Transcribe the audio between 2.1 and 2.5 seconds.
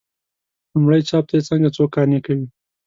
کوي.